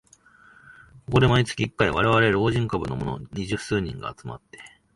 [1.05, 4.57] ここで毎月一回、われわれ老人株のもの二十数人が集まって